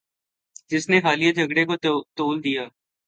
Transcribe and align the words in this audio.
جس 0.71 0.83
نے 0.89 0.97
حالیہ 0.99 1.31
جھگڑے 1.33 1.63
کو 1.65 1.75
طول 2.17 2.43
دیا 2.43 2.63